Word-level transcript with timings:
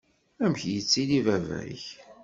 Amek 0.43 0.61
yettili 0.71 1.19
baba-k? 1.25 1.83